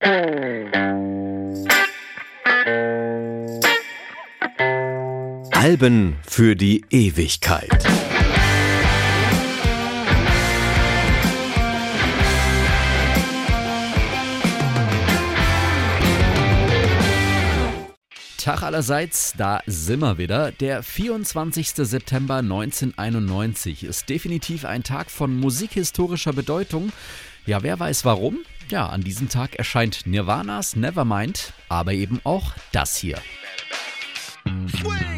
Alben 0.00 1.26
für 6.24 6.54
die 6.54 6.84
Ewigkeit. 6.90 7.84
Tag 18.36 18.62
allerseits, 18.62 19.32
da 19.36 19.60
sind 19.66 19.98
wir 19.98 20.16
wieder. 20.16 20.52
Der 20.52 20.84
24. 20.84 21.70
September 21.70 22.36
1991 22.36 23.82
ist 23.82 24.08
definitiv 24.08 24.64
ein 24.64 24.84
Tag 24.84 25.10
von 25.10 25.36
musikhistorischer 25.36 26.32
Bedeutung. 26.32 26.92
Ja, 27.46 27.64
wer 27.64 27.80
weiß 27.80 28.04
warum? 28.04 28.44
Ja, 28.70 28.86
an 28.86 29.00
diesem 29.00 29.30
Tag 29.30 29.54
erscheint 29.54 30.06
Nirvanas 30.06 30.76
Nevermind, 30.76 31.54
aber 31.70 31.94
eben 31.94 32.20
auch 32.24 32.52
das 32.72 32.96
hier. 32.96 33.18
Swing! 34.68 35.17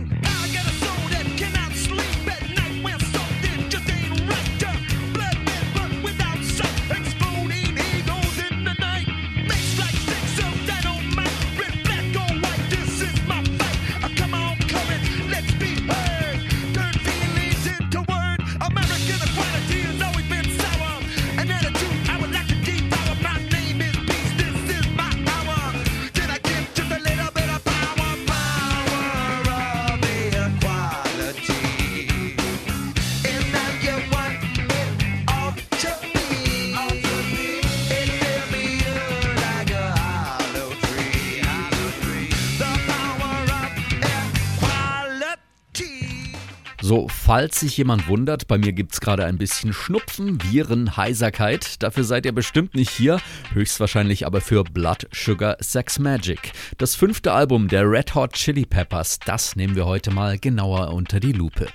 Falls 47.31 47.61
sich 47.61 47.77
jemand 47.77 48.09
wundert, 48.09 48.49
bei 48.49 48.59
mir 48.59 48.73
gibt 48.73 48.93
es 48.93 49.01
gerade 49.01 49.25
ein 49.25 49.39
bisschen 49.39 49.73
Schnupfen, 49.73 50.43
Viren, 50.43 50.97
Heiserkeit. 50.97 51.81
Dafür 51.81 52.03
seid 52.03 52.27
ihr 52.27 52.33
bestimmt 52.33 52.75
nicht 52.75 52.91
hier, 52.91 53.21
höchstwahrscheinlich 53.53 54.27
aber 54.27 54.41
für 54.41 54.65
Blood 54.65 55.07
Sugar 55.13 55.57
Sex 55.61 56.01
Magic. 56.01 56.51
Das 56.79 56.97
fünfte 56.97 57.31
Album 57.31 57.69
der 57.69 57.89
Red 57.89 58.17
Hot 58.17 58.33
Chili 58.33 58.67
Peppers, 58.67 59.21
das 59.25 59.55
nehmen 59.55 59.77
wir 59.77 59.87
heute 59.87 60.11
mal 60.11 60.41
genauer 60.41 60.93
unter 60.93 61.21
die 61.21 61.31
Lupe. 61.31 61.69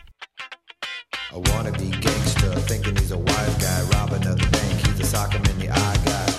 I 1.31 1.35
wanna 1.35 1.71
be 1.71 1.89
gangster, 2.01 2.53
thinking 2.67 2.93
he's 2.97 3.13
a 3.13 3.17
wise 3.17 3.55
guy, 3.57 3.97
robbing 3.97 4.23
the 4.23 4.35
bank, 4.35 4.87
he's 4.87 4.99
a 4.99 5.05
sock 5.05 5.31
him 5.31 5.41
the 5.61 5.69
eye 5.69 5.97
guy, 6.03 6.34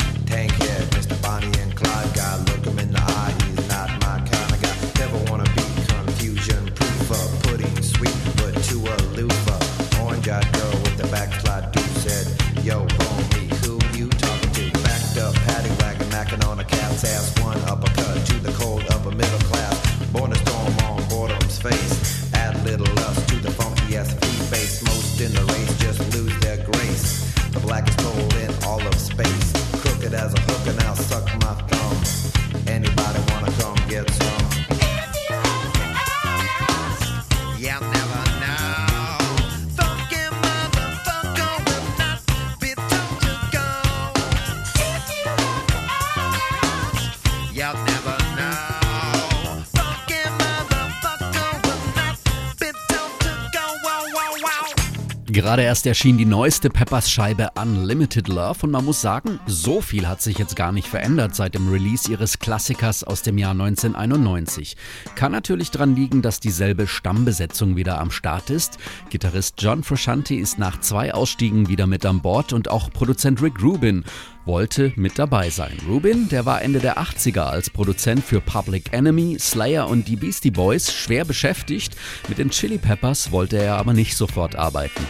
face. 21.70 22.32
Add 22.34 22.64
little 22.64 22.92
lust 22.96 23.28
to 23.28 23.36
the 23.36 23.50
funky 23.50 23.96
ass 23.96 24.12
feet 24.14 24.50
base. 24.50 24.82
Most 24.84 25.20
in 25.20 25.32
the 25.32 25.44
race 25.52 25.78
just 25.78 26.00
lose 26.14 26.36
their 26.40 26.58
grace. 26.64 27.34
The 27.52 27.60
blackest 27.60 28.00
hole 28.00 28.34
in 28.44 28.50
all 28.64 28.86
of 28.86 28.94
space. 28.94 29.52
Crooked 29.82 30.14
as 30.14 30.34
a 30.34 30.40
hook, 30.40 30.66
and 30.68 30.80
I'll 30.80 30.94
suck 30.94 31.26
my 31.44 31.54
thumb. 31.70 31.98
Anybody 32.66 33.20
wanna 33.30 33.52
come 33.60 33.78
get 33.88 34.08
some? 34.10 34.65
Gerade 55.36 55.64
erst 55.64 55.86
erschien 55.86 56.16
die 56.16 56.24
neueste 56.24 56.70
Peppers-Scheibe 56.70 57.50
Unlimited 57.60 58.26
Love 58.28 58.60
und 58.62 58.70
man 58.70 58.86
muss 58.86 59.02
sagen, 59.02 59.38
so 59.44 59.82
viel 59.82 60.08
hat 60.08 60.22
sich 60.22 60.38
jetzt 60.38 60.56
gar 60.56 60.72
nicht 60.72 60.88
verändert 60.88 61.34
seit 61.34 61.54
dem 61.54 61.68
Release 61.68 62.10
ihres 62.10 62.38
Klassikers 62.38 63.04
aus 63.04 63.20
dem 63.20 63.36
Jahr 63.36 63.50
1991. 63.50 64.78
Kann 65.14 65.32
natürlich 65.32 65.70
daran 65.70 65.94
liegen, 65.94 66.22
dass 66.22 66.40
dieselbe 66.40 66.86
Stammbesetzung 66.86 67.76
wieder 67.76 68.00
am 68.00 68.10
Start 68.10 68.48
ist. 68.48 68.78
Gitarrist 69.10 69.56
John 69.58 69.82
Frusciante 69.82 70.34
ist 70.34 70.58
nach 70.58 70.80
zwei 70.80 71.12
Ausstiegen 71.12 71.68
wieder 71.68 71.86
mit 71.86 72.06
an 72.06 72.22
Bord 72.22 72.54
und 72.54 72.70
auch 72.70 72.90
Produzent 72.90 73.42
Rick 73.42 73.62
Rubin 73.62 74.06
wollte 74.46 74.92
mit 74.96 75.18
dabei 75.18 75.50
sein. 75.50 75.76
Rubin, 75.88 76.28
der 76.28 76.46
war 76.46 76.62
Ende 76.62 76.78
der 76.78 76.98
80er 76.98 77.42
als 77.42 77.68
Produzent 77.70 78.24
für 78.24 78.40
Public 78.40 78.92
Enemy, 78.92 79.36
Slayer 79.38 79.88
und 79.88 80.08
die 80.08 80.16
Beastie 80.16 80.50
Boys 80.50 80.92
schwer 80.92 81.24
beschäftigt. 81.24 81.96
Mit 82.28 82.38
den 82.38 82.50
Chili 82.50 82.78
Peppers 82.78 83.30
wollte 83.32 83.58
er 83.58 83.76
aber 83.76 83.92
nicht 83.92 84.16
sofort 84.16 84.56
arbeiten. 84.56 85.06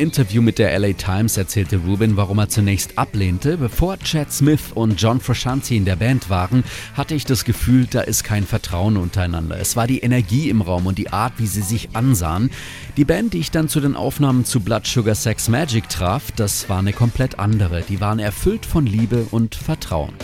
Interview 0.00 0.40
mit 0.40 0.58
der 0.58 0.76
LA 0.78 0.94
Times 0.94 1.36
erzählte 1.36 1.76
Rubin, 1.76 2.16
warum 2.16 2.38
er 2.38 2.48
zunächst 2.48 2.96
ablehnte. 2.96 3.58
Bevor 3.58 3.98
Chad 3.98 4.32
Smith 4.32 4.72
und 4.74 5.00
John 5.00 5.20
Frusciante 5.20 5.74
in 5.74 5.84
der 5.84 5.96
Band 5.96 6.30
waren, 6.30 6.64
hatte 6.94 7.14
ich 7.14 7.26
das 7.26 7.44
Gefühl, 7.44 7.86
da 7.90 8.00
ist 8.00 8.24
kein 8.24 8.46
Vertrauen 8.46 8.96
untereinander. 8.96 9.60
Es 9.60 9.76
war 9.76 9.86
die 9.86 10.00
Energie 10.00 10.48
im 10.48 10.62
Raum 10.62 10.86
und 10.86 10.96
die 10.96 11.12
Art, 11.12 11.34
wie 11.36 11.46
sie 11.46 11.62
sich 11.62 11.90
ansahen. 11.92 12.50
Die 12.96 13.04
Band, 13.04 13.34
die 13.34 13.40
ich 13.40 13.50
dann 13.50 13.68
zu 13.68 13.80
den 13.80 13.94
Aufnahmen 13.94 14.46
zu 14.46 14.60
Blood 14.60 14.86
Sugar 14.86 15.14
Sex 15.14 15.48
Magic 15.48 15.88
traf, 15.88 16.32
das 16.32 16.68
war 16.70 16.78
eine 16.78 16.94
komplett 16.94 17.38
andere. 17.38 17.82
Die 17.82 18.00
waren 18.00 18.18
erfüllt 18.18 18.64
von 18.64 18.86
Liebe 18.86 19.26
und 19.30 19.54
Vertrauen. 19.54 20.14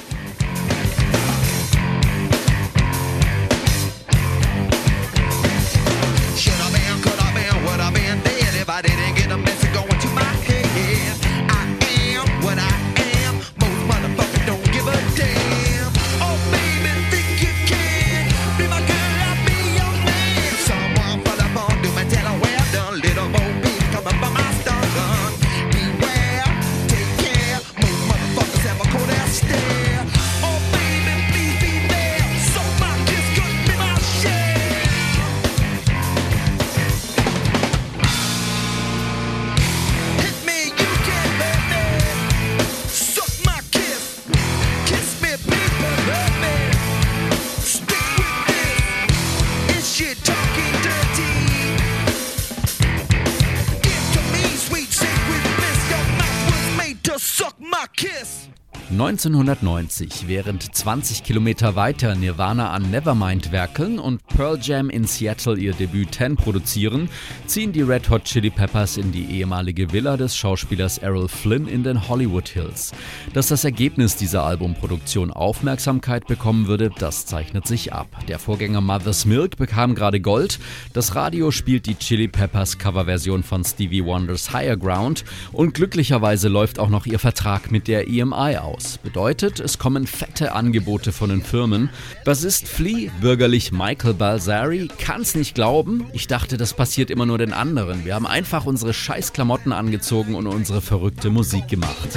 1990, 59.25 60.29
während 60.29 60.63
20 60.63 61.25
Kilometer 61.25 61.75
weiter 61.75 62.15
Nirvana 62.15 62.71
an 62.73 62.91
Nevermind 62.91 63.51
werkeln 63.51 63.99
und 63.99 64.27
Pearl 64.27 64.59
Jam 64.61 64.91
in 64.91 65.07
Seattle 65.07 65.57
ihr 65.57 65.73
Debüt 65.73 66.17
10 66.17 66.37
produzieren, 66.37 67.09
ziehen 67.47 67.73
die 67.73 67.81
Red 67.81 68.11
Hot 68.11 68.25
Chili 68.25 68.51
Peppers 68.51 68.99
in 68.99 69.13
die 69.13 69.25
ehemalige 69.25 69.91
Villa 69.91 70.19
des 70.19 70.37
Schauspielers 70.37 70.99
Errol 70.99 71.29
Flynn 71.29 71.67
in 71.67 71.83
den 71.83 72.09
Hollywood 72.09 72.49
Hills. 72.49 72.93
Dass 73.33 73.49
das 73.49 73.65
Ergebnis 73.65 74.17
dieser 74.17 74.45
Albumproduktion 74.45 75.31
Aufmerksamkeit 75.31 76.27
bekommen 76.27 76.67
würde, 76.67 76.91
das 76.99 77.25
zeichnet 77.25 77.67
sich 77.67 77.95
ab. 77.95 78.09
Der 78.29 78.39
Vorgänger 78.39 78.83
Mother's 78.83 79.25
Milk 79.25 79.57
bekam 79.57 79.95
gerade 79.95 80.21
Gold, 80.21 80.59
das 80.93 81.15
Radio 81.15 81.51
spielt 81.51 81.87
die 81.87 81.95
Chili 81.95 82.29
Peppers 82.29 82.77
Coverversion 82.77 83.43
von 83.43 83.65
Stevie 83.65 84.05
Wonders 84.05 84.53
Higher 84.53 84.77
Ground 84.77 85.25
und 85.53 85.73
glücklicherweise 85.73 86.49
läuft 86.49 86.79
auch 86.79 86.91
noch 86.91 87.07
ihr 87.07 87.19
Vertrag 87.19 87.71
mit 87.71 87.89
der 87.89 88.09
EMI 88.09 88.59
aus. 88.59 88.99
Bedeutet, 89.07 89.61
es 89.61 89.79
kommen 89.79 90.05
fette 90.05 90.51
Angebote 90.51 91.13
von 91.13 91.31
den 91.31 91.41
Firmen. 91.41 91.91
Bassist 92.25 92.67
Flea, 92.67 93.09
bürgerlich 93.21 93.71
Michael 93.71 94.15
Balsari, 94.15 94.89
kann's 94.99 95.37
nicht 95.37 95.55
glauben. 95.55 96.07
Ich 96.13 96.27
dachte, 96.27 96.57
das 96.57 96.75
passiert 96.75 97.13
immer 97.13 97.25
nur 97.25 97.39
den 97.39 97.53
anderen. 97.53 98.05
Wir 98.05 98.17
haben 98.17 98.27
einfach 98.27 98.67
unsere 98.67 98.93
scheiß 98.93 99.33
Klamotten 99.33 99.71
angezogen 99.71 100.35
und 100.35 100.49
unsere 100.49 100.83
verrückte 100.83 101.31
Musik 101.31 101.69
gemacht. 101.69 102.09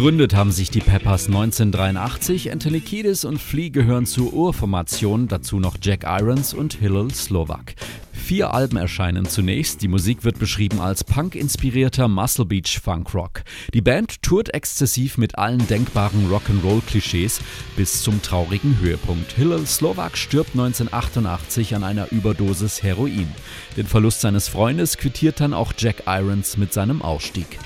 Gegründet 0.00 0.34
haben 0.34 0.50
sich 0.50 0.70
die 0.70 0.80
Peppers 0.80 1.26
1983. 1.26 2.50
Anthony 2.50 2.80
Kiedis 2.80 3.26
und 3.26 3.36
Flea 3.38 3.68
gehören 3.68 4.06
zur 4.06 4.32
Urformation, 4.32 5.28
dazu 5.28 5.60
noch 5.60 5.76
Jack 5.78 6.04
Irons 6.06 6.54
und 6.54 6.72
Hillel 6.72 7.12
Slovak. 7.12 7.74
Vier 8.10 8.54
Alben 8.54 8.78
erscheinen 8.78 9.26
zunächst. 9.26 9.82
Die 9.82 9.88
Musik 9.88 10.24
wird 10.24 10.38
beschrieben 10.38 10.80
als 10.80 11.04
Punk-inspirierter 11.04 12.08
Muscle 12.08 12.46
Beach 12.46 12.80
Funk 12.82 13.12
Rock. 13.12 13.42
Die 13.74 13.82
Band 13.82 14.22
tourt 14.22 14.54
exzessiv 14.54 15.18
mit 15.18 15.36
allen 15.36 15.68
denkbaren 15.68 16.30
Rock'n'Roll-Klischees 16.30 17.42
bis 17.76 18.00
zum 18.02 18.22
traurigen 18.22 18.78
Höhepunkt. 18.80 19.32
Hillel 19.32 19.66
Slovak 19.66 20.16
stirbt 20.16 20.52
1988 20.52 21.76
an 21.76 21.84
einer 21.84 22.10
Überdosis 22.10 22.82
Heroin. 22.82 23.28
Den 23.76 23.86
Verlust 23.86 24.22
seines 24.22 24.48
Freundes 24.48 24.96
quittiert 24.96 25.40
dann 25.40 25.52
auch 25.52 25.74
Jack 25.76 26.04
Irons 26.06 26.56
mit 26.56 26.72
seinem 26.72 27.02
Ausstieg. 27.02 27.58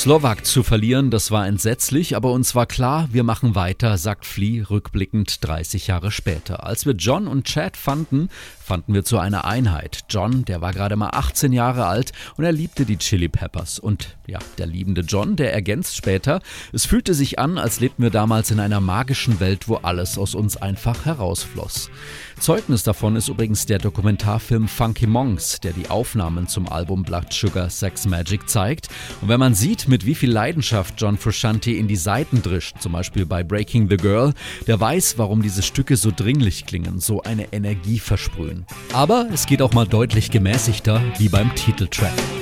Slowak 0.00 0.46
zu 0.46 0.62
verlieren, 0.62 1.10
das 1.10 1.30
war 1.30 1.46
entsetzlich, 1.46 2.16
aber 2.16 2.32
uns 2.32 2.54
war 2.54 2.64
klar, 2.64 3.10
wir 3.12 3.22
machen 3.22 3.54
weiter, 3.54 3.98
sagt 3.98 4.24
Flea 4.24 4.62
rückblickend 4.62 5.46
30 5.46 5.88
Jahre 5.88 6.10
später. 6.10 6.64
Als 6.64 6.86
wir 6.86 6.94
John 6.94 7.26
und 7.26 7.44
Chad 7.44 7.76
fanden, 7.76 8.30
fanden 8.64 8.94
wir 8.94 9.04
zu 9.04 9.18
einer 9.18 9.44
Einheit. 9.44 10.04
John, 10.08 10.46
der 10.46 10.62
war 10.62 10.72
gerade 10.72 10.96
mal 10.96 11.10
18 11.10 11.52
Jahre 11.52 11.84
alt 11.84 12.12
und 12.38 12.44
er 12.44 12.52
liebte 12.52 12.86
die 12.86 12.96
Chili 12.96 13.28
Peppers. 13.28 13.78
Und 13.78 14.16
ja, 14.26 14.38
der 14.56 14.66
liebende 14.66 15.02
John, 15.02 15.36
der 15.36 15.52
ergänzt 15.52 15.96
später, 15.96 16.40
es 16.72 16.86
fühlte 16.86 17.12
sich 17.12 17.38
an, 17.38 17.58
als 17.58 17.80
lebten 17.80 18.02
wir 18.02 18.10
damals 18.10 18.50
in 18.50 18.58
einer 18.58 18.80
magischen 18.80 19.38
Welt, 19.38 19.68
wo 19.68 19.76
alles 19.76 20.16
aus 20.16 20.34
uns 20.34 20.56
einfach 20.56 21.04
herausfloss. 21.04 21.90
Zeugnis 22.40 22.82
davon 22.82 23.16
ist 23.16 23.28
übrigens 23.28 23.66
der 23.66 23.78
Dokumentarfilm 23.78 24.66
Funky 24.66 25.06
Monks, 25.06 25.60
der 25.60 25.74
die 25.74 25.90
Aufnahmen 25.90 26.48
zum 26.48 26.66
Album 26.70 27.02
Blood 27.02 27.30
Sugar 27.34 27.68
Sex 27.68 28.06
Magic 28.06 28.48
zeigt. 28.48 28.88
Und 29.20 29.28
wenn 29.28 29.38
man 29.38 29.54
sieht, 29.54 29.88
mit 29.88 30.06
wie 30.06 30.14
viel 30.14 30.30
Leidenschaft 30.30 30.94
John 30.96 31.18
Frusciante 31.18 31.70
in 31.70 31.86
die 31.86 31.96
Seiten 31.96 32.40
drischt, 32.40 32.80
zum 32.80 32.92
Beispiel 32.92 33.26
bei 33.26 33.44
Breaking 33.44 33.90
the 33.90 33.98
Girl, 33.98 34.32
der 34.66 34.80
weiß, 34.80 35.18
warum 35.18 35.42
diese 35.42 35.62
Stücke 35.62 35.98
so 35.98 36.10
dringlich 36.14 36.64
klingen, 36.64 36.98
so 36.98 37.22
eine 37.22 37.52
Energie 37.52 37.98
versprühen. 37.98 38.64
Aber 38.94 39.28
es 39.30 39.44
geht 39.44 39.60
auch 39.60 39.74
mal 39.74 39.86
deutlich 39.86 40.30
gemäßigter, 40.30 41.02
wie 41.18 41.28
beim 41.28 41.54
Titeltrack. 41.54 42.39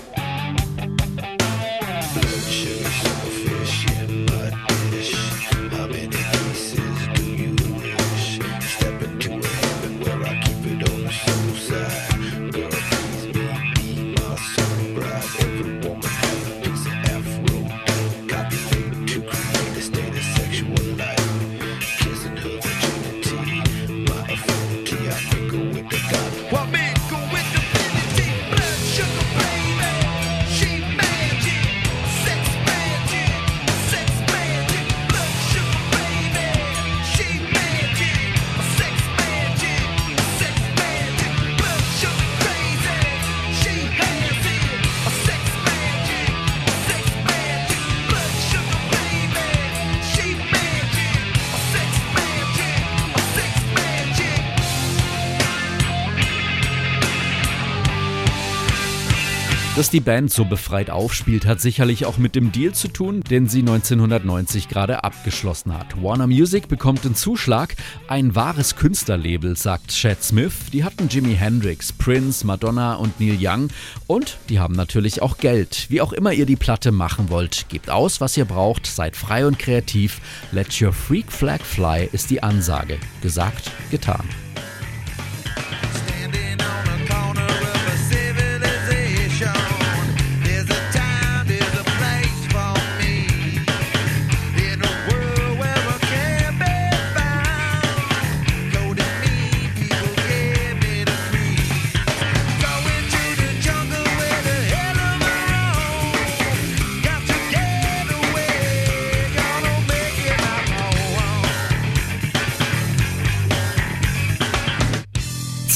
Dass 59.79 59.91
die 59.91 60.01
Band 60.01 60.33
so 60.33 60.45
befreit 60.45 60.91
aufspielt, 60.91 61.47
hat 61.47 61.61
sicherlich 61.61 62.05
auch 62.05 62.19
mit 62.19 62.35
dem 62.35 62.51
Deal 62.51 62.75
zu 62.75 62.89
tun, 62.89 63.21
den 63.21 63.47
sie 63.47 63.61
1990 63.61 64.67
gerade 64.67 65.05
abgeschlossen 65.05 65.73
hat. 65.73 66.03
Warner 66.03 66.27
Music 66.27 66.67
bekommt 66.67 67.05
den 67.05 67.15
Zuschlag, 67.15 67.77
ein 68.09 68.35
wahres 68.35 68.75
Künstlerlabel, 68.75 69.57
sagt 69.57 69.93
Chad 69.93 70.21
Smith. 70.25 70.73
Die 70.73 70.83
hatten 70.83 71.07
Jimi 71.07 71.37
Hendrix, 71.37 71.93
Prince, 71.93 72.45
Madonna 72.45 72.95
und 72.97 73.21
Neil 73.21 73.39
Young 73.41 73.69
und 74.09 74.39
die 74.49 74.59
haben 74.59 74.75
natürlich 74.75 75.23
auch 75.23 75.39
Geld. 75.39 75.87
Wie 75.91 76.01
auch 76.01 76.13
immer 76.13 76.33
ihr 76.33 76.47
die 76.47 76.57
Platte 76.57 76.91
machen 76.91 77.31
wollt, 77.31 77.67
gebt 77.69 77.89
aus, 77.89 78.21
was 78.21 78.37
ihr 78.37 78.47
braucht, 78.47 78.85
seid 78.85 79.15
frei 79.15 79.47
und 79.47 79.61
kreativ. 79.61 80.21
Let 80.51 80.83
your 80.83 80.93
freak 80.93 81.31
flag 81.31 81.61
fly 81.61 82.09
ist 82.11 82.31
die 82.31 82.43
Ansage. 82.43 82.99
Gesagt, 83.23 83.71
getan. 83.93 84.29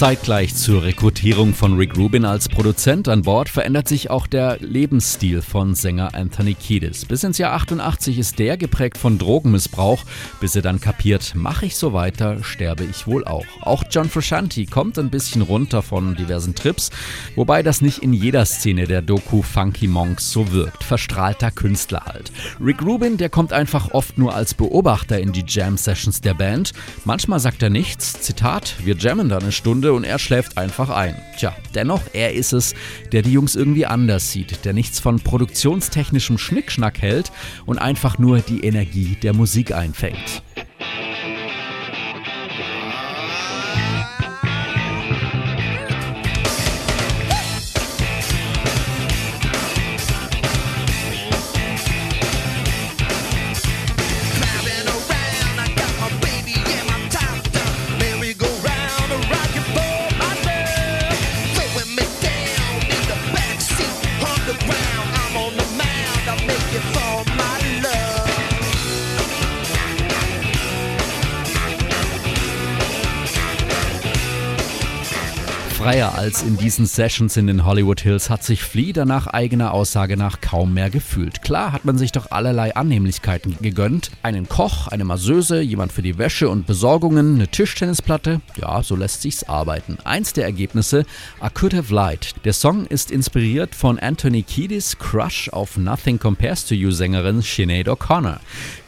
Zeitgleich 0.03 0.57
zur 0.57 0.83
Rekrutierung 0.83 1.55
von 1.55 1.77
Rick 1.77 1.97
Rubin 1.97 2.25
als 2.25 2.49
Produzent 2.49 3.07
an 3.07 3.23
Bord 3.23 3.49
verändert 3.49 3.87
sich 3.87 4.11
auch 4.11 4.27
der 4.27 4.59
Lebensstil 4.59 5.43
von 5.43 5.77
Sänger 5.77 6.13
Anthony 6.13 6.55
Kiedis. 6.55 7.05
Bis 7.05 7.23
ins 7.23 7.39
Jahr 7.39 7.53
88 7.53 8.19
ist 8.19 8.41
der 8.41 8.57
geprägt 8.57 8.99
von 8.99 9.17
Drogenmissbrauch, 9.17 10.03
bis 10.41 10.57
er 10.57 10.63
dann 10.63 10.81
kapiert, 10.81 11.37
mache 11.37 11.67
ich 11.67 11.77
so 11.77 11.93
weiter, 11.93 12.43
sterbe 12.43 12.83
ich 12.83 13.07
wohl 13.07 13.25
auch. 13.25 13.47
Auch 13.61 13.85
John 13.93 14.09
Frusciante 14.09 14.67
kommt 14.67 14.99
ein 14.99 15.09
bisschen 15.09 15.41
runter 15.41 15.83
von 15.83 16.17
diversen 16.17 16.57
Trips, 16.57 16.91
wobei 17.37 17.63
das 17.63 17.81
nicht 17.81 18.03
in 18.03 18.13
jeder 18.13 18.45
Szene 18.45 18.89
der 18.89 19.03
Doku 19.03 19.41
Funky 19.41 19.87
Monks 19.87 20.33
so 20.33 20.51
wirkt. 20.51 20.83
Verstrahlter 20.83 21.53
Künstler 21.53 22.07
halt. 22.07 22.33
Rick 22.61 22.83
Rubin, 22.83 23.19
der 23.19 23.29
kommt 23.29 23.53
einfach 23.53 23.93
oft 23.93 24.19
nur 24.19 24.35
als 24.35 24.55
Beobachter 24.55 25.21
in 25.21 25.31
die 25.31 25.45
Jam-Sessions 25.47 26.23
der 26.23 26.35
Band. 26.35 26.73
Manchmal 27.05 27.39
sagt 27.39 27.63
er 27.63 27.71
nichts, 27.71 28.21
Zitat, 28.21 28.75
wir 28.83 28.97
jammen 28.97 29.29
da 29.29 29.39
eine 29.39 29.53
Stunde 29.53 29.92
Und 29.95 30.05
er 30.05 30.19
schläft 30.19 30.59
einfach 30.59 30.91
ein. 30.91 31.17
Tja, 31.39 31.55
dennoch, 31.75 32.03
er 32.13 32.33
ist 32.33 32.53
es, 32.53 32.75
der 33.13 33.23
die 33.23 33.33
Jungs 33.33 33.55
irgendwie 33.55 33.87
anders 33.87 34.33
sieht, 34.33 34.65
der 34.65 34.73
nichts 34.73 35.01
von 35.01 35.21
produktionstechnischem 35.21 36.39
Schnickschnack 36.39 37.01
hält 37.01 37.33
und 37.67 37.79
einfach 37.79 38.19
nur 38.19 38.41
die 38.41 38.65
Energie 38.65 39.17
der 39.23 39.35
Musik 39.35 39.73
einfängt. 39.73 40.43
Freier 75.83 76.15
als 76.17 76.45
in 76.45 76.57
diesen 76.57 76.87
Sessions 76.87 77.37
in 77.37 77.49
den 77.49 77.65
Hollywood 77.65 78.01
Hills 78.01 78.31
hat 78.31 78.45
sich 78.45 78.63
Flea 78.63 79.05
nach 79.05 79.27
eigener 79.27 79.75
Aussage 79.75 80.17
nach 80.17 80.41
kaum 80.41 80.75
mehr 80.75 80.91
gefühlt. 80.91 81.43
Klar 81.43 81.73
hat 81.73 81.85
man 81.85 81.99
sich 81.99 82.13
doch 82.13 82.31
allerlei 82.31 82.77
Annehmlichkeiten 82.77 83.57
gegönnt. 83.61 84.13
Einen 84.23 84.49
Koch, 84.49 84.87
eine 84.87 85.05
Masseuse, 85.05 85.61
jemand 85.61 85.91
für 85.91 86.03
die 86.03 86.19
Wäsche 86.19 86.49
und 86.49 86.69
Besorgungen, 86.69 87.35
eine 87.35 87.49
Tischtennisplatte. 87.49 88.41
Ja, 88.55 88.85
so 88.85 88.95
lässt 88.95 89.23
sich's 89.23 89.43
arbeiten. 89.43 89.99
Eins 90.05 90.33
der 90.33 90.45
Ergebnisse, 90.45 91.05
I 91.43 91.49
Could 91.53 91.75
Have 91.75 91.93
Lied. 91.93 92.37
Der 92.45 92.53
Song 92.53 92.87
ist 92.87 93.11
inspiriert 93.11 93.75
von 93.75 93.99
Anthony 93.99 94.45
Kiedis 94.45 95.01
Crush 95.01 95.49
auf 95.49 95.77
Nothing 95.77 96.21
Compares 96.21 96.65
to 96.65 96.77
You 96.77 96.93
Sängerin 96.93 97.43
Sinead 97.43 97.89
O'Connor. 97.89 98.39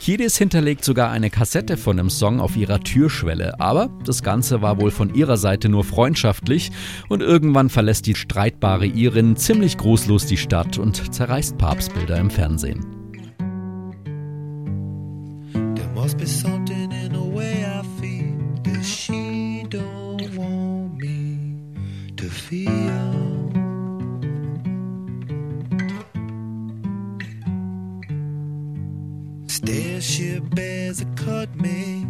Kiedis 0.04 0.36
hinterlegt 0.36 0.84
sogar 0.84 1.10
eine 1.10 1.30
Kassette 1.30 1.78
von 1.78 1.96
dem 1.96 2.10
Song 2.10 2.38
auf 2.38 2.58
ihrer 2.58 2.78
Türschwelle, 2.78 3.58
aber 3.58 3.88
das 4.04 4.22
Ganze 4.22 4.60
war 4.60 4.78
wohl 4.78 4.90
von 4.90 5.14
ihrer 5.14 5.38
Seite 5.38 5.70
nur 5.70 5.82
freundschaftlich. 5.82 6.72
Und 7.08 7.22
irgendwann 7.22 7.70
verlässt 7.70 8.04
die 8.04 8.14
streitbare 8.14 8.84
Irin 8.84 9.34
ziemlich 9.38 9.78
großlos 9.78 10.26
die 10.26 10.36
Stadt 10.36 10.76
und 10.76 11.14
zerreißt 11.14 11.56
Papstbilder 11.56 12.18
im 12.18 12.28
Fernsehen. 12.28 12.84
There 22.50 22.83
she 30.14 30.38
bears 30.38 31.00
a 31.00 31.06
cut 31.16 31.52
me. 31.56 32.06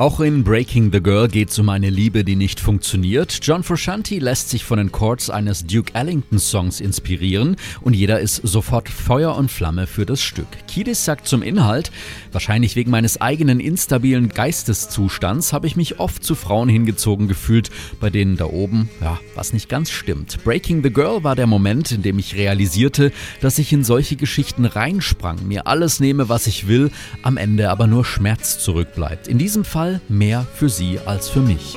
Auch 0.00 0.20
in 0.20 0.44
Breaking 0.44 0.90
the 0.92 1.02
Girl 1.02 1.28
geht 1.28 1.50
es 1.50 1.58
um 1.58 1.68
eine 1.68 1.90
Liebe, 1.90 2.24
die 2.24 2.34
nicht 2.34 2.58
funktioniert. 2.58 3.40
John 3.42 3.62
Frusciante 3.62 4.18
lässt 4.18 4.48
sich 4.48 4.64
von 4.64 4.78
den 4.78 4.90
Chords 4.90 5.28
eines 5.28 5.66
Duke 5.66 5.94
Ellington 5.94 6.38
Songs 6.38 6.80
inspirieren 6.80 7.56
und 7.82 7.92
jeder 7.92 8.18
ist 8.18 8.36
sofort 8.36 8.88
Feuer 8.88 9.36
und 9.36 9.50
Flamme 9.50 9.86
für 9.86 10.06
das 10.06 10.22
Stück. 10.22 10.46
Kiedis 10.68 11.04
sagt 11.04 11.28
zum 11.28 11.42
Inhalt, 11.42 11.92
wahrscheinlich 12.32 12.76
wegen 12.76 12.90
meines 12.90 13.20
eigenen 13.20 13.60
instabilen 13.60 14.30
Geisteszustands 14.30 15.52
habe 15.52 15.66
ich 15.66 15.76
mich 15.76 16.00
oft 16.00 16.24
zu 16.24 16.34
Frauen 16.34 16.70
hingezogen 16.70 17.28
gefühlt, 17.28 17.68
bei 18.00 18.08
denen 18.08 18.38
da 18.38 18.46
oben, 18.46 18.88
ja, 19.02 19.20
was 19.34 19.52
nicht 19.52 19.68
ganz 19.68 19.90
stimmt. 19.90 20.42
Breaking 20.44 20.82
the 20.82 20.90
Girl 20.90 21.24
war 21.24 21.36
der 21.36 21.46
Moment, 21.46 21.92
in 21.92 22.00
dem 22.00 22.18
ich 22.18 22.36
realisierte, 22.36 23.12
dass 23.42 23.58
ich 23.58 23.70
in 23.70 23.84
solche 23.84 24.16
Geschichten 24.16 24.64
reinsprang, 24.64 25.46
mir 25.46 25.66
alles 25.66 26.00
nehme, 26.00 26.30
was 26.30 26.46
ich 26.46 26.68
will, 26.68 26.90
am 27.22 27.36
Ende 27.36 27.68
aber 27.68 27.86
nur 27.86 28.06
Schmerz 28.06 28.58
zurückbleibt. 28.60 29.28
In 29.28 29.36
diesem 29.36 29.62
Fall 29.62 29.89
Mehr 30.08 30.46
für 30.54 30.68
sie 30.68 31.00
als 31.00 31.28
für 31.28 31.40
mich. 31.40 31.76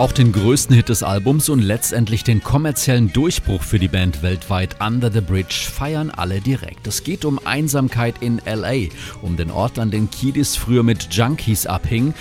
Auch 0.00 0.12
den 0.12 0.32
größten 0.32 0.74
Hit 0.74 0.88
des 0.88 1.02
Albums 1.02 1.50
und 1.50 1.60
letztendlich 1.60 2.24
den 2.24 2.42
kommerziellen 2.42 3.12
Durchbruch 3.12 3.62
für 3.62 3.78
die 3.78 3.86
Band 3.86 4.22
weltweit 4.22 4.76
Under 4.80 5.12
the 5.12 5.20
Bridge 5.20 5.68
feiern 5.70 6.08
alle 6.08 6.40
direkt. 6.40 6.86
Es 6.86 7.04
geht 7.04 7.26
um 7.26 7.38
Einsamkeit 7.44 8.14
in 8.22 8.40
LA, 8.46 8.88
um 9.20 9.36
den 9.36 9.50
Ort, 9.50 9.78
an 9.78 9.90
den 9.90 10.10
Kiedis 10.10 10.56
früher 10.56 10.84
mit 10.84 11.12
Junkies 11.12 11.66
abhing. 11.66 12.14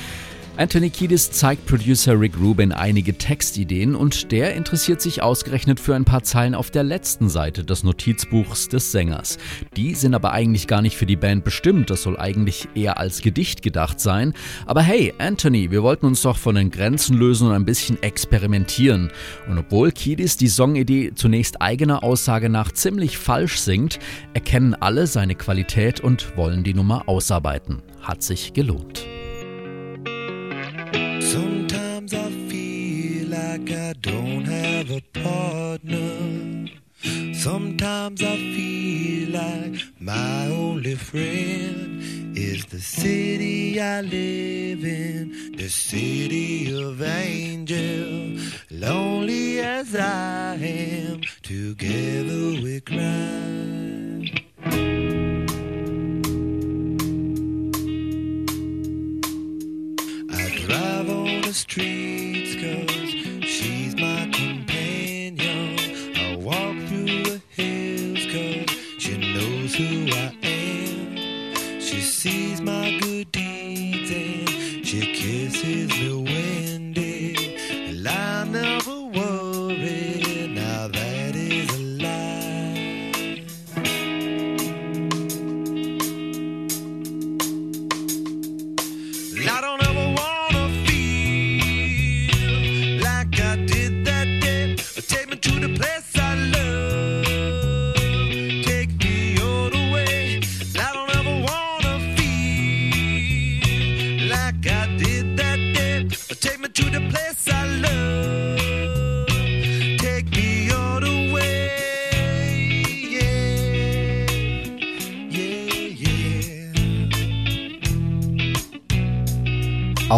Anthony 0.60 0.90
Kiedis 0.90 1.32
zeigt 1.32 1.66
Producer 1.68 2.20
Rick 2.20 2.38
Rubin 2.38 2.74
einige 2.74 3.18
Textideen 3.18 3.96
und 3.96 4.34
der 4.34 4.56
interessiert 4.56 5.00
sich 5.00 5.22
ausgerechnet 5.22 5.80
für 5.80 5.96
ein 5.96 6.04
paar 6.04 6.24
Zeilen 6.24 6.54
auf 6.54 6.70
der 6.70 6.84
letzten 6.84 7.30
Seite 7.30 7.64
des 7.64 7.86
Notizbuchs 7.86 8.68
des 8.68 8.92
Sängers. 8.92 9.38
Die 9.78 9.96
sind 9.96 10.14
aber 10.14 10.34
eigentlich 10.34 10.68
gar 10.68 10.82
nicht 10.82 10.98
für 10.98 11.06
die 11.06 11.16
Band 11.16 11.46
bestimmt, 11.46 11.90
das 11.90 12.04
soll 12.04 12.20
eigentlich 12.20 12.68
eher 12.76 12.98
als 12.98 13.22
Gedicht 13.22 13.62
gedacht 13.62 14.02
sein. 14.02 14.34
Aber 14.66 14.82
hey, 14.82 15.14
Anthony, 15.18 15.72
wir 15.72 15.82
wollten 15.82 16.08
uns 16.08 16.24
doch 16.24 16.38
von 16.38 16.56
den 16.56 16.72
Grenzen 16.72 17.18
lösen 17.18 17.48
und 17.48 17.54
ein 17.54 17.64
bisschen 17.64 18.04
experimentieren. 18.04 19.12
Und 19.50 19.60
obwohl 19.60 19.94
Kiedis 19.94 20.36
die 20.36 20.50
Songidee 20.50 21.14
zunächst 21.16 21.62
eigener 21.62 22.04
Aussage 22.04 22.50
nach 22.50 22.74
ziemlich 22.74 23.18
falsch 23.18 23.62
singt, 23.62 23.98
erkennen 24.34 24.76
alle 24.76 25.08
seine 25.08 25.36
Qualität 25.36 26.02
und 26.02 26.36
wollen 26.36 26.66
die 26.66 26.74
Nummer 26.74 27.08
ausarbeiten. 27.08 27.82
Hat 28.02 28.24
sich 28.24 28.52
gelohnt. 28.52 29.06
I 33.90 33.94
don't 33.94 34.44
have 34.44 34.92
a 34.92 35.02
partner. 35.02 36.68
Sometimes 37.34 38.22
I 38.22 38.36
feel 38.38 39.32
like 39.32 39.82
my 40.00 40.46
only 40.46 40.94
friend 40.94 42.38
is 42.38 42.66
the 42.66 42.82
city 42.82 43.82
I 43.82 44.02
live 44.02 44.84
in, 44.86 45.56
the 45.58 45.70
city 45.70 46.72
of 46.72 47.02
angels. 47.02 48.54
Lonely 48.70 49.60
as 49.60 49.96
I 49.96 50.54
am, 50.54 51.22
together 51.42 52.62
we 52.62 52.82
cry. 52.82 53.00
I 60.32 60.66
drive 60.68 61.10
on 61.10 61.42
the 61.42 61.54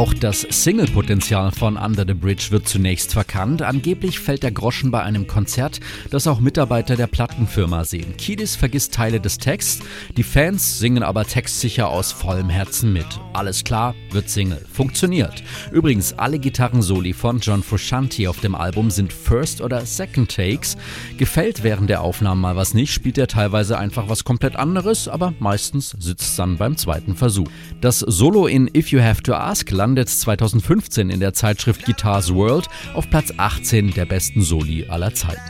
Auch 0.02 0.16
das 0.16 0.48
Single-Potenzial 0.50 1.52
von 1.52 1.78
Under 1.78 2.04
the 2.08 2.16
Bridge 2.16 2.48
wird 2.50 2.68
zunächst 2.68 3.14
verkannt. 3.14 3.62
Angeblich 3.62 4.20
fällt 4.20 4.42
der 4.42 4.50
Groschen 4.50 4.90
bei 4.90 5.04
einem 5.04 5.28
Konzert, 5.28 5.80
das 6.10 6.26
auch 6.26 6.40
Mitarbeiter 6.40 6.96
der 6.96 7.06
Plattenfirma 7.06 7.86
sehen. 7.86 8.18
Kiedis 8.18 8.56
vergisst 8.56 8.96
Teile 8.96 9.20
des 9.20 9.38
Texts, 9.38 9.84
die 10.18 10.24
Fans 10.24 10.80
singen 10.80 11.04
aber 11.04 11.26
textsicher 11.26 11.88
aus 11.88 12.12
vollem 12.14 12.50
Herzen 12.50 12.92
mit. 12.92 13.06
Alles 13.34 13.64
klar, 13.64 13.94
wird 14.10 14.28
Single. 14.28 14.66
Funktioniert. 14.74 15.44
Übrigens, 15.72 16.14
alle 16.14 16.40
Gitarrensoli 16.40 17.14
von 17.14 17.40
John 17.40 17.62
Frusciante 17.62 18.28
auf 18.28 18.40
dem 18.40 18.56
Album 18.56 18.90
sind 18.90 19.14
First- 19.14 19.62
oder 19.62 19.86
Second 19.86 20.36
Takes. 20.36 20.78
Gefällt 21.20 21.62
während 21.62 21.92
der 21.92 22.02
Aufnahmen 22.02 22.42
mal 22.42 22.56
was 22.56 22.74
nicht, 22.74 22.92
spielt 22.92 23.20
er 23.20 23.28
teilweise 23.28 23.78
einfach 23.78 24.10
was 24.10 24.24
komplett 24.24 24.56
anderes, 24.56 25.08
aber 25.08 25.36
meistens 25.38 25.96
sitzt 26.00 26.40
dann 26.40 26.58
beim 26.58 26.76
zweiten 26.76 27.16
Versuch. 27.16 27.50
Das 27.82 28.00
Solo 28.00 28.48
in 28.48 28.68
If 28.76 28.88
You 28.88 29.00
Have 29.00 29.22
to 29.22 29.36
Ask 29.36 29.70
landet 29.70 29.91
2015 29.96 31.10
in 31.10 31.20
der 31.20 31.34
Zeitschrift 31.34 31.86
Guitars 31.86 32.34
World 32.34 32.68
auf 32.94 33.10
Platz 33.10 33.34
18 33.36 33.92
der 33.92 34.06
besten 34.06 34.42
Soli 34.42 34.88
aller 34.88 35.14
Zeiten. 35.14 35.42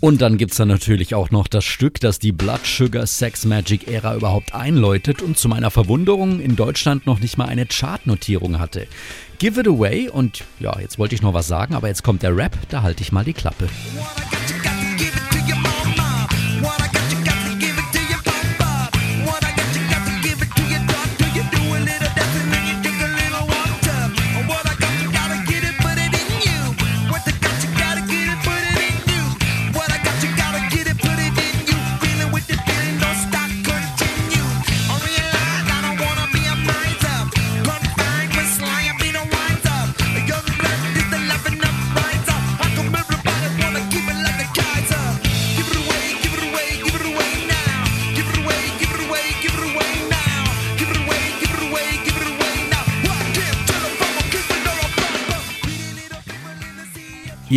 Und 0.00 0.22
dann 0.22 0.36
gibt 0.38 0.52
es 0.52 0.58
da 0.58 0.64
natürlich 0.64 1.16
auch 1.16 1.32
noch 1.32 1.48
das 1.48 1.64
Stück, 1.64 1.98
das 1.98 2.20
die 2.20 2.30
Blood 2.30 2.64
Sugar 2.64 3.06
Sex 3.06 3.44
Magic 3.44 3.88
Ära 3.88 4.14
überhaupt 4.14 4.54
einläutet 4.54 5.22
und 5.22 5.36
zu 5.36 5.48
meiner 5.48 5.72
Verwunderung 5.72 6.38
in 6.38 6.54
Deutschland 6.54 7.04
noch 7.06 7.18
nicht 7.18 7.36
mal 7.36 7.46
eine 7.46 7.66
Chartnotierung 7.66 8.60
hatte. 8.60 8.86
Give 9.38 9.60
It 9.60 9.66
Away 9.66 10.08
und 10.08 10.44
ja, 10.60 10.78
jetzt 10.78 10.98
wollte 10.98 11.16
ich 11.16 11.22
noch 11.22 11.34
was 11.34 11.48
sagen, 11.48 11.74
aber 11.74 11.88
jetzt 11.88 12.04
kommt 12.04 12.22
der 12.22 12.36
Rap, 12.36 12.56
da 12.68 12.82
halte 12.82 13.02
ich 13.02 13.10
mal 13.10 13.24
die 13.24 13.32
Klappe. 13.32 13.68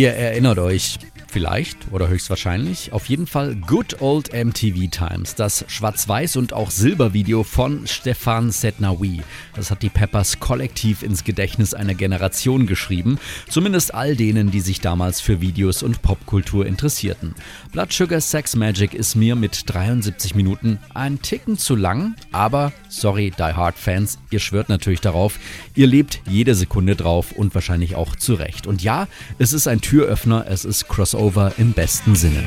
Ihr 0.02 0.14
erinnert 0.14 0.58
euch, 0.58 0.98
Vielleicht 1.32 1.90
oder 1.90 2.08
höchstwahrscheinlich. 2.08 2.92
Auf 2.92 3.06
jeden 3.06 3.26
Fall 3.26 3.56
Good 3.56 4.02
Old 4.02 4.34
MTV 4.34 4.90
Times, 4.90 5.34
das 5.34 5.64
Schwarz-Weiß- 5.66 6.36
und 6.36 6.52
auch 6.52 6.70
Silbervideo 6.70 7.42
von 7.42 7.86
Stefan 7.86 8.50
Setnawi. 8.50 9.22
Das 9.56 9.70
hat 9.70 9.80
die 9.82 9.88
Peppers 9.88 10.40
kollektiv 10.40 11.02
ins 11.02 11.24
Gedächtnis 11.24 11.72
einer 11.72 11.94
Generation 11.94 12.66
geschrieben, 12.66 13.18
zumindest 13.48 13.94
all 13.94 14.14
denen, 14.14 14.50
die 14.50 14.60
sich 14.60 14.82
damals 14.82 15.22
für 15.22 15.40
Videos 15.40 15.82
und 15.82 16.02
Popkultur 16.02 16.66
interessierten. 16.66 17.34
Blood 17.72 17.94
Sugar 17.94 18.20
Sex 18.20 18.54
Magic 18.54 18.92
ist 18.92 19.14
mir 19.14 19.34
mit 19.34 19.72
73 19.72 20.34
Minuten 20.34 20.80
ein 20.92 21.22
Ticken 21.22 21.56
zu 21.56 21.76
lang, 21.76 22.14
aber 22.32 22.74
sorry, 22.90 23.32
Die 23.38 23.42
Hard 23.42 23.78
Fans, 23.78 24.18
ihr 24.30 24.38
schwört 24.38 24.68
natürlich 24.68 25.00
darauf, 25.00 25.38
ihr 25.74 25.86
lebt 25.86 26.20
jede 26.28 26.54
Sekunde 26.54 26.94
drauf 26.94 27.32
und 27.32 27.54
wahrscheinlich 27.54 27.96
auch 27.96 28.16
zu 28.16 28.34
Recht. 28.34 28.66
Und 28.66 28.82
ja, 28.82 29.08
es 29.38 29.54
ist 29.54 29.66
ein 29.66 29.80
Türöffner, 29.80 30.44
es 30.46 30.66
ist 30.66 30.88
Crossover 30.88 31.21
Crossover 31.22 31.52
im 31.58 31.72
besten 31.72 32.16
Sinne. 32.16 32.44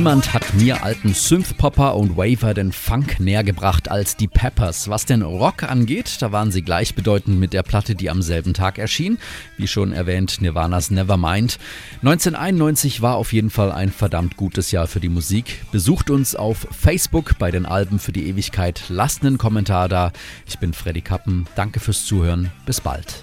Niemand 0.00 0.32
hat 0.32 0.54
mir 0.54 0.82
alten 0.82 1.12
Synthpopper 1.12 1.94
und 1.94 2.16
Waver 2.16 2.54
den 2.54 2.72
Funk 2.72 3.20
näher 3.20 3.44
gebracht 3.44 3.90
als 3.90 4.16
die 4.16 4.28
Peppers. 4.28 4.88
Was 4.88 5.04
den 5.04 5.20
Rock 5.20 5.62
angeht, 5.64 6.22
da 6.22 6.32
waren 6.32 6.50
sie 6.50 6.62
gleichbedeutend 6.62 7.38
mit 7.38 7.52
der 7.52 7.62
Platte, 7.62 7.94
die 7.94 8.08
am 8.08 8.22
selben 8.22 8.54
Tag 8.54 8.78
erschien. 8.78 9.18
Wie 9.58 9.68
schon 9.68 9.92
erwähnt, 9.92 10.40
Nirvanas 10.40 10.90
Nevermind. 10.90 11.58
1991 11.96 13.02
war 13.02 13.16
auf 13.16 13.34
jeden 13.34 13.50
Fall 13.50 13.72
ein 13.72 13.92
verdammt 13.92 14.38
gutes 14.38 14.70
Jahr 14.70 14.86
für 14.86 15.00
die 15.00 15.10
Musik. 15.10 15.66
Besucht 15.70 16.08
uns 16.08 16.34
auf 16.34 16.66
Facebook 16.70 17.38
bei 17.38 17.50
den 17.50 17.66
Alben 17.66 17.98
für 17.98 18.12
die 18.12 18.26
Ewigkeit. 18.26 18.84
Lasst 18.88 19.20
einen 19.20 19.36
Kommentar 19.36 19.90
da. 19.90 20.12
Ich 20.46 20.58
bin 20.58 20.72
Freddy 20.72 21.02
Kappen. 21.02 21.46
Danke 21.56 21.78
fürs 21.78 22.06
Zuhören. 22.06 22.50
Bis 22.64 22.80
bald. 22.80 23.22